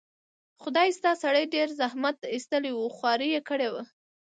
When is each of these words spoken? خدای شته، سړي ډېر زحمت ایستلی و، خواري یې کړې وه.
خدای 0.61 0.89
شته، 0.97 1.11
سړي 1.23 1.43
ډېر 1.55 1.67
زحمت 1.79 2.17
ایستلی 2.33 2.71
و، 2.75 2.79
خواري 2.95 3.29
یې 3.35 3.41
کړې 3.49 3.69
وه. 3.73 3.83